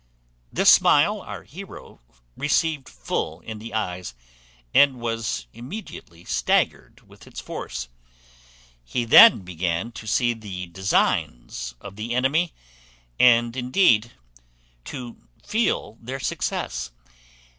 "This 0.51 0.71
smile 0.71 1.21
our 1.21 1.43
heroe 1.43 1.99
received 2.35 2.89
full 2.89 3.39
in 3.41 3.59
his 3.61 3.71
eyes, 3.71 4.15
and 4.73 4.99
was 4.99 5.45
immediately 5.53 6.25
staggered 6.25 7.07
with 7.07 7.27
its 7.27 7.39
force. 7.39 7.87
He 8.83 9.05
then 9.05 9.41
began 9.41 9.91
to 9.91 10.07
see 10.07 10.33
the 10.33 10.65
designs 10.65 11.75
of 11.79 11.97
the 11.97 12.15
enemy, 12.15 12.51
and 13.19 13.55
indeed 13.55 14.13
to 14.85 15.17
feel 15.45 15.99
their 16.01 16.19
success. 16.19 16.89